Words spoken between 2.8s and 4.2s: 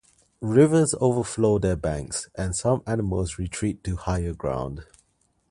animals retreat to